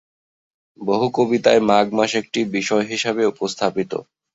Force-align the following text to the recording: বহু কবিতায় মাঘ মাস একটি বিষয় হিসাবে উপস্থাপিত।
বহু 0.81 1.07
কবিতায় 1.17 1.61
মাঘ 1.69 1.85
মাস 1.93 2.11
একটি 2.21 2.39
বিষয় 2.55 2.85
হিসাবে 2.91 3.21
উপস্থাপিত। 3.25 3.91